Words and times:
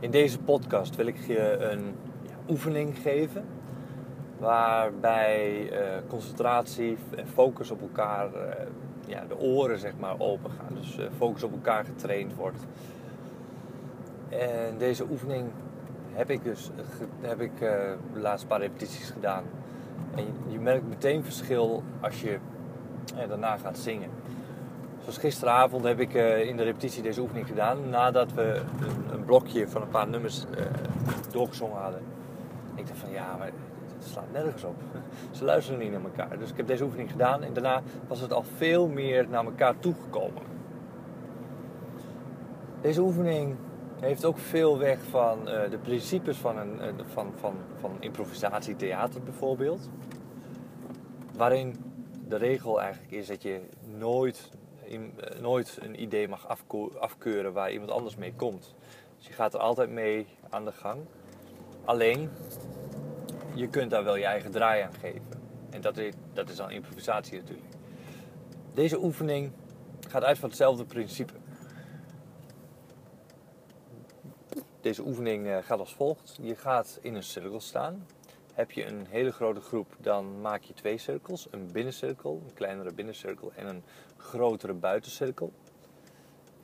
In 0.00 0.10
deze 0.10 0.38
podcast 0.38 0.96
wil 0.96 1.06
ik 1.06 1.16
je 1.26 1.56
een 1.58 1.94
oefening 2.48 2.98
geven 2.98 3.44
waarbij 4.38 5.70
uh, 5.72 5.78
concentratie 6.08 6.96
en 7.16 7.26
focus 7.26 7.70
op 7.70 7.80
elkaar, 7.80 8.28
uh, 8.34 8.40
ja, 9.06 9.24
de 9.28 9.38
oren 9.38 9.78
zeg 9.78 9.92
maar 9.98 10.14
open 10.18 10.50
gaan. 10.50 10.74
Dus 10.74 10.98
uh, 10.98 11.04
focus 11.16 11.42
op 11.42 11.52
elkaar 11.52 11.84
getraind 11.84 12.34
wordt. 12.34 12.66
En 14.28 14.78
deze 14.78 15.04
oefening 15.10 15.50
heb 16.12 16.30
ik 16.30 16.44
dus 16.44 16.70
heb 17.20 17.40
ik, 17.40 17.58
de 17.58 18.20
laatste 18.20 18.46
paar 18.46 18.60
repetities 18.60 19.10
gedaan. 19.10 19.44
En 20.14 20.24
je 20.48 20.58
merkt 20.58 20.88
meteen 20.88 21.24
verschil 21.24 21.82
als 22.00 22.20
je 22.20 22.38
daarna 23.28 23.56
gaat 23.56 23.78
zingen. 23.78 24.10
Zoals 25.06 25.20
gisteravond 25.20 25.84
heb 25.84 26.00
ik 26.00 26.14
in 26.46 26.56
de 26.56 26.62
repetitie 26.62 27.02
deze 27.02 27.20
oefening 27.20 27.46
gedaan 27.46 27.88
nadat 27.88 28.32
we 28.32 28.62
een, 29.12 29.24
blokje 29.24 29.68
van 29.68 29.82
een 29.82 29.88
paar 29.88 30.08
nummers 30.08 30.44
doorgezongen 31.30 31.80
hadden. 31.80 32.02
Ik 32.74 32.86
dacht 32.86 32.98
van 32.98 33.10
ja, 33.10 33.36
maar 33.36 33.46
het 33.46 34.04
slaat 34.04 34.32
nergens 34.32 34.64
op. 34.64 34.74
Ze 35.36 35.44
luisteren 35.44 35.80
niet 35.80 35.90
naar 35.90 36.04
elkaar. 36.04 36.38
Dus 36.38 36.50
ik 36.50 36.56
heb 36.56 36.66
deze 36.66 36.84
oefening 36.84 37.10
gedaan 37.10 37.42
en 37.42 37.52
daarna 37.52 37.82
was 38.08 38.20
het 38.20 38.32
al 38.32 38.42
veel 38.56 38.88
meer 38.88 39.28
naar 39.28 39.44
elkaar 39.44 39.78
toegekomen. 39.78 40.42
Deze 42.80 43.00
oefening 43.00 43.56
heeft 44.00 44.24
ook 44.24 44.38
veel 44.38 44.78
weg 44.78 44.98
van 45.10 45.38
uh, 45.38 45.70
de 45.70 45.78
principes 45.78 46.36
van, 46.36 46.58
een, 46.58 46.80
van, 47.12 47.32
van, 47.36 47.54
van 47.80 47.96
improvisatietheater 48.00 49.22
bijvoorbeeld. 49.22 49.88
Waarin 51.36 51.76
de 52.28 52.36
regel 52.36 52.80
eigenlijk 52.80 53.12
is 53.12 53.26
dat 53.26 53.42
je 53.42 53.60
nooit, 53.98 54.50
nooit 55.40 55.78
een 55.80 56.02
idee 56.02 56.28
mag 56.28 56.48
afkeuren 56.98 57.52
waar 57.52 57.72
iemand 57.72 57.90
anders 57.90 58.16
mee 58.16 58.34
komt. 58.34 58.74
Dus 59.16 59.26
je 59.26 59.32
gaat 59.32 59.54
er 59.54 59.60
altijd 59.60 59.90
mee 59.90 60.26
aan 60.50 60.64
de 60.64 60.72
gang. 60.72 61.00
Alleen, 61.84 62.30
je 63.54 63.68
kunt 63.68 63.90
daar 63.90 64.04
wel 64.04 64.16
je 64.16 64.24
eigen 64.24 64.50
draai 64.50 64.82
aan 64.82 64.94
geven. 64.94 65.44
En 65.70 65.80
dat 65.80 65.96
is, 65.96 66.14
dat 66.32 66.48
is 66.48 66.56
dan 66.56 66.70
improvisatie 66.70 67.38
natuurlijk. 67.38 67.68
Deze 68.74 69.02
oefening 69.02 69.52
gaat 70.08 70.22
uit 70.22 70.38
van 70.38 70.48
hetzelfde 70.48 70.84
principe. 70.84 71.32
Deze 74.80 75.06
oefening 75.06 75.46
eh, 75.46 75.56
gaat 75.62 75.78
als 75.78 75.94
volgt. 75.94 76.38
Je 76.40 76.54
gaat 76.54 76.98
in 77.02 77.14
een 77.14 77.22
cirkel 77.22 77.60
staan. 77.60 78.06
Heb 78.56 78.70
je 78.70 78.86
een 78.86 79.06
hele 79.08 79.32
grote 79.32 79.60
groep, 79.60 79.96
dan 79.98 80.40
maak 80.40 80.62
je 80.62 80.74
twee 80.74 80.98
cirkels. 80.98 81.46
Een 81.50 81.72
binnencirkel, 81.72 82.42
een 82.46 82.54
kleinere 82.54 82.92
binnencirkel 82.92 83.52
en 83.54 83.66
een 83.66 83.82
grotere 84.16 84.72
buitencirkel. 84.72 85.52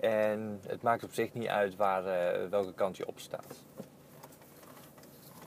En 0.00 0.60
het 0.66 0.82
maakt 0.82 1.04
op 1.04 1.12
zich 1.12 1.32
niet 1.34 1.48
uit 1.48 1.76
waar, 1.76 2.02
uh, 2.02 2.48
welke 2.48 2.74
kant 2.74 2.96
je 2.96 3.06
op 3.06 3.18
staat. 3.18 3.64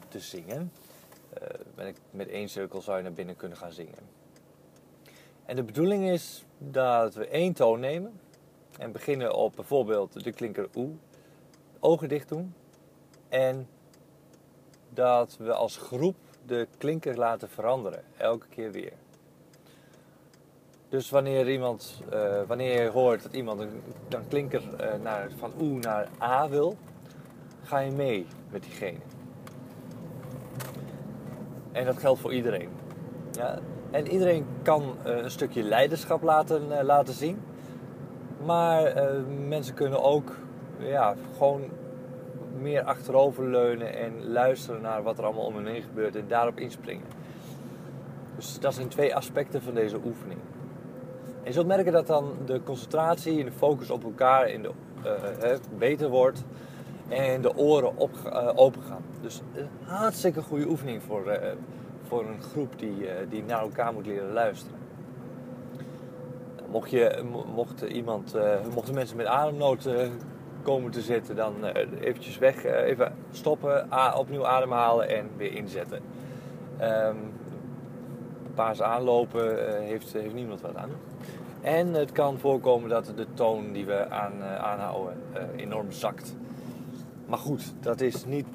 Te 0.08 0.20
zingen 0.20 0.72
uh, 1.78 1.88
met 2.12 2.28
één 2.28 2.50
cirkel 2.50 2.82
zou 2.82 2.98
je 2.98 3.04
naar 3.04 3.14
binnen 3.14 3.36
kunnen 3.36 3.58
gaan 3.58 3.72
zingen. 3.72 4.10
En 5.46 5.56
de 5.56 5.64
bedoeling 5.64 6.10
is 6.10 6.46
dat 6.58 7.14
we 7.14 7.28
één 7.28 7.54
toon 7.54 7.80
nemen 7.80 8.20
en 8.80 8.92
beginnen 8.92 9.36
op 9.36 9.56
bijvoorbeeld 9.56 10.24
de 10.24 10.32
klinker 10.32 10.70
oe, 10.76 10.92
ogen 11.80 12.10
dicht 12.10 12.30
doen 12.30 12.54
en 13.30 13.68
dat 14.90 15.38
we 15.38 15.54
als 15.54 15.78
groep 15.78 16.16
de 16.46 16.68
klinker 16.78 17.18
laten 17.18 17.50
veranderen, 17.50 18.04
elke 18.18 18.48
keer 18.48 18.72
weer. 18.72 18.94
Dus 20.90 21.10
wanneer, 21.10 21.50
iemand, 21.50 22.02
uh, 22.14 22.42
wanneer 22.48 22.82
je 22.82 22.90
hoort 22.90 23.24
dat 23.24 23.34
iemand 23.34 23.60
een, 23.60 23.82
klinker 24.28 24.62
uh, 24.62 25.04
naar, 25.04 25.30
van 25.38 25.54
oe 25.60 25.80
naar 25.80 26.08
a 26.22 26.50
wil, 26.50 26.78
ga 27.64 27.80
je 27.80 27.92
mee 27.92 28.28
met 28.50 28.64
diegene. 28.64 28.98
En 31.72 31.86
dat 31.86 31.98
geldt 31.98 32.20
voor 32.20 32.34
iedereen. 32.34 32.70
Ja? 33.32 33.60
En 33.92 34.08
iedereen 34.08 34.46
kan 34.62 34.82
uh, 35.06 35.18
een 35.18 35.32
stukje 35.32 35.64
leiderschap 35.64 36.22
laten, 36.22 36.84
laten 36.86 37.14
zien. 37.14 37.42
Maar 38.46 38.94
mensen 39.48 39.74
kunnen 39.74 40.04
ook 40.04 40.36
ja, 40.80 41.16
gewoon 41.38 41.70
meer 42.62 42.84
achteroverleunen 42.84 43.96
en 43.96 44.32
luisteren 44.32 44.82
naar 44.82 45.04
wat 45.04 45.18
er 45.18 45.24
allemaal 45.24 45.46
om 45.46 45.56
hen 45.56 45.66
heen 45.66 45.82
gebeurt 45.82 46.16
en 46.16 46.28
daarop 46.28 46.60
inspringen. 46.60 47.06
Dus 48.36 48.60
dat 48.60 48.74
zijn 48.74 48.88
twee 48.88 49.16
aspecten 49.16 49.62
van 49.62 49.74
deze 49.74 50.00
oefening. 50.06 50.40
En 51.26 51.44
je 51.44 51.52
zult 51.52 51.68
merken 51.68 51.92
dat 51.92 52.08
dan 52.08 52.34
de 52.46 52.64
concentratie 52.64 53.40
en 53.40 53.46
de 53.46 53.52
focus 53.52 53.90
op 53.90 54.04
elkaar 54.04 54.50
in 54.50 54.62
de, 54.62 54.72
beter 55.78 56.10
wordt 56.10 56.44
en 57.08 57.42
de 57.42 57.58
oren 57.58 57.98
op, 57.98 58.12
uh, 58.26 58.50
open 58.56 58.82
gaan. 58.82 59.04
Dus 59.22 59.42
een 59.54 59.68
hartstikke 59.84 60.42
goede 60.42 60.68
oefening 60.68 61.04
voor, 61.04 61.28
uh, 61.28 61.38
voor 62.08 62.26
een 62.26 62.42
groep 62.42 62.80
die, 62.80 63.08
die 63.30 63.44
naar 63.44 63.62
elkaar 63.62 63.94
moet 63.94 64.06
leren 64.06 64.34
luisteren. 64.34 64.78
Mocht, 66.72 66.90
je, 66.90 67.24
mocht, 67.56 67.82
iemand, 67.82 68.36
mochten 68.74 68.94
mensen 68.94 69.18
met 69.18 69.26
ademnood 69.26 69.90
komen 70.66 70.92
te 70.92 71.02
zitten, 71.02 71.36
dan 71.36 71.66
eventjes 72.00 72.38
weg, 72.38 72.64
even 72.64 73.14
stoppen, 73.32 73.88
opnieuw 74.16 74.46
ademhalen 74.46 75.10
en 75.10 75.30
weer 75.38 75.54
inzetten. 75.54 76.02
Um, 76.82 77.18
paas 78.56 78.82
aanlopen 78.82 79.84
heeft, 79.84 80.14
heeft 80.14 80.34
niemand 80.34 80.62
wat 80.62 80.76
aan. 80.76 80.90
En 81.62 81.94
het 81.94 82.12
kan 82.12 82.38
voorkomen 82.38 82.90
dat 82.90 83.12
de 83.16 83.26
toon 83.34 83.72
die 83.72 83.86
we 83.86 84.10
aan, 84.10 84.44
aanhouden 84.44 85.18
enorm 85.56 85.92
zakt. 85.92 86.36
Maar 87.26 87.40
goed, 87.40 87.74
dat 87.82 88.02
is 88.02 88.26
niet 88.26 88.46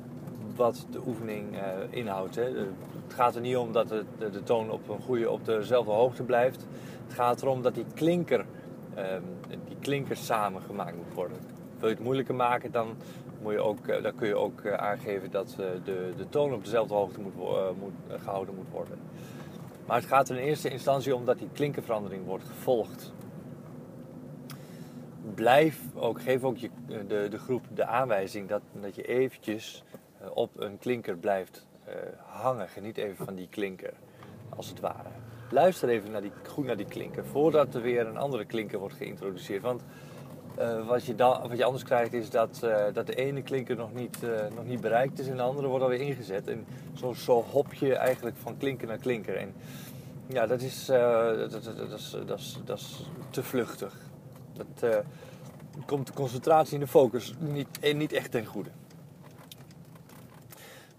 wat 0.56 0.86
de 0.90 1.00
oefening 1.06 1.46
inhoudt. 1.90 2.34
Hè. 2.34 2.44
Het 2.44 3.14
gaat 3.14 3.34
er 3.34 3.40
niet 3.40 3.56
om 3.56 3.72
dat 3.72 3.88
de, 3.88 4.04
de, 4.18 4.42
toon 4.42 4.70
op, 4.70 4.88
een 4.88 5.00
goede, 5.00 5.30
op 5.30 5.44
dezelfde 5.44 5.92
hoogte 5.92 6.22
blijft. 6.22 6.66
Het 7.06 7.14
gaat 7.14 7.42
erom 7.42 7.62
dat 7.62 7.74
die 7.74 7.86
klinker, 7.94 8.44
um, 8.98 9.56
die 9.66 9.76
klinker 9.80 10.16
samen 10.16 10.62
gemaakt 10.62 10.96
moet 10.96 11.14
worden. 11.14 11.36
Wil 11.80 11.88
je 11.88 11.94
het 11.94 12.04
moeilijker 12.04 12.34
maken, 12.34 12.72
dan, 12.72 12.96
moet 13.42 13.52
je 13.52 13.60
ook, 13.60 14.02
dan 14.02 14.14
kun 14.14 14.28
je 14.28 14.36
ook 14.36 14.60
uh, 14.60 14.74
aangeven 14.74 15.30
dat 15.30 15.54
de, 15.84 16.12
de 16.16 16.28
toon 16.28 16.52
op 16.52 16.64
dezelfde 16.64 16.94
hoogte 16.94 17.20
moet, 17.20 17.36
moet, 17.78 18.20
gehouden 18.22 18.54
moet 18.54 18.70
worden. 18.70 18.98
Maar 19.86 19.96
het 19.96 20.06
gaat 20.06 20.28
er 20.28 20.38
in 20.38 20.46
eerste 20.46 20.70
instantie 20.70 21.14
om 21.14 21.24
dat 21.24 21.38
die 21.38 21.48
klinkerverandering 21.52 22.26
wordt 22.26 22.44
gevolgd 22.44 23.12
blijf 25.34 25.80
ook, 25.94 26.22
geef 26.22 26.44
ook 26.44 26.56
je, 26.56 26.70
de, 26.86 27.28
de 27.30 27.38
groep 27.38 27.64
de 27.74 27.84
aanwijzing 27.84 28.48
dat, 28.48 28.62
dat 28.80 28.94
je 28.94 29.02
eventjes 29.02 29.84
op 30.34 30.60
een 30.60 30.78
klinker 30.78 31.16
blijft 31.16 31.66
hangen. 32.26 32.68
Geniet 32.68 32.96
even 32.96 33.24
van 33.24 33.34
die 33.34 33.48
klinker, 33.48 33.92
als 34.48 34.68
het 34.68 34.80
ware. 34.80 35.08
Luister 35.50 35.88
even 35.88 36.10
naar 36.10 36.20
die, 36.20 36.32
goed 36.48 36.64
naar 36.64 36.76
die 36.76 36.86
klinker, 36.86 37.26
voordat 37.26 37.74
er 37.74 37.82
weer 37.82 38.06
een 38.06 38.16
andere 38.16 38.44
klinker 38.44 38.78
wordt 38.78 38.94
geïntroduceerd. 38.94 39.62
Want 39.62 39.84
uh, 40.60 40.86
wat, 40.86 41.04
je 41.04 41.14
dan, 41.14 41.48
wat 41.48 41.56
je 41.56 41.64
anders 41.64 41.84
krijgt 41.84 42.12
is 42.12 42.30
dat, 42.30 42.60
dat 42.92 43.06
de 43.06 43.14
ene 43.14 43.42
klinker 43.42 43.76
nog 43.76 43.94
niet, 43.94 44.18
nog 44.54 44.64
niet 44.64 44.80
bereikt 44.80 45.18
is 45.18 45.26
en 45.26 45.36
de 45.36 45.42
andere 45.42 45.68
wordt 45.68 45.84
alweer 45.84 46.00
ingezet. 46.00 46.48
En 46.48 46.66
zo, 46.94 47.12
zo 47.12 47.42
hop 47.42 47.74
je 47.74 47.94
eigenlijk 47.94 48.36
van 48.36 48.56
klinker 48.56 48.86
naar 48.86 48.98
klinker. 48.98 49.36
En 49.36 49.54
ja, 50.26 50.46
dat 50.46 50.60
is, 50.60 50.86
dat, 50.86 51.50
dat, 51.50 51.64
dat, 51.64 51.88
dat, 52.26 52.38
is, 52.38 52.58
dat 52.64 52.78
is 52.78 53.06
te 53.30 53.42
vluchtig. 53.42 53.94
Dat 54.52 55.02
komt 55.86 56.06
de 56.06 56.12
concentratie 56.12 56.74
en 56.74 56.80
de 56.80 56.86
focus 56.86 57.34
niet, 57.38 57.78
eh, 57.80 57.94
niet 57.94 58.12
echt 58.12 58.30
ten 58.30 58.44
goede. 58.44 58.70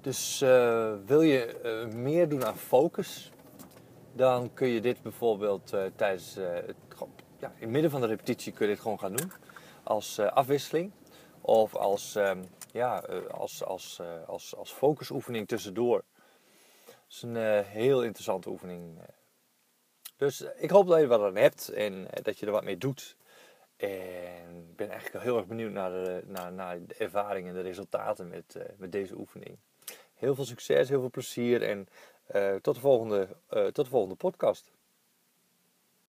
Dus 0.01 0.39
wil 1.05 1.21
je 1.21 1.55
meer 1.95 2.29
doen 2.29 2.45
aan 2.45 2.57
focus, 2.57 3.31
dan 4.13 4.53
kun 4.53 4.67
je 4.67 4.81
dit 4.81 5.01
bijvoorbeeld 5.01 5.73
tijdens 5.95 6.35
het, 6.35 6.75
ja, 7.39 7.47
in 7.47 7.61
het 7.61 7.69
midden 7.69 7.91
van 7.91 8.01
de 8.01 8.07
repetitie 8.07 8.51
kun 8.51 8.67
je 8.67 8.73
dit 8.73 8.81
gewoon 8.81 8.99
gaan 8.99 9.15
doen 9.15 9.31
als 9.83 10.19
afwisseling 10.19 10.91
of 11.41 11.75
als, 11.75 12.15
ehm, 12.15 12.43
ja, 12.71 12.97
als, 13.31 13.63
als, 13.63 13.99
als, 14.25 14.55
als 14.55 14.71
focusoefening 14.71 15.47
tussendoor. 15.47 16.03
Dat 16.85 16.95
is 17.09 17.21
een 17.21 17.63
heel 17.63 18.03
interessante 18.03 18.49
oefening. 18.49 18.99
Dus 20.17 20.41
ik 20.41 20.69
hoop 20.69 20.87
dat 20.87 20.99
je 20.99 21.07
wat 21.07 21.21
aan 21.21 21.35
hebt 21.35 21.69
en 21.69 22.07
dat 22.23 22.39
je 22.39 22.45
er 22.45 22.51
wat 22.51 22.63
mee 22.63 22.77
doet. 22.77 23.15
En 23.77 24.67
ik 24.69 24.75
ben 24.75 24.89
eigenlijk 24.89 25.23
heel 25.23 25.37
erg 25.37 25.45
benieuwd 25.45 25.71
naar 25.71 25.91
de, 25.91 26.23
naar, 26.25 26.53
naar 26.53 26.85
de 26.85 26.95
ervaring 26.95 27.47
en 27.47 27.53
de 27.53 27.61
resultaten 27.61 28.27
met, 28.27 28.57
met 28.77 28.91
deze 28.91 29.15
oefening. 29.15 29.57
Heel 30.13 30.35
veel 30.35 30.45
succes, 30.45 30.89
heel 30.89 30.99
veel 30.99 31.09
plezier 31.09 31.63
en 31.63 31.87
tot, 32.61 32.75
de 32.75 32.81
volgende, 32.81 33.27
tot 33.49 33.85
de 33.85 33.91
volgende 33.91 34.15
podcast. 34.15 34.71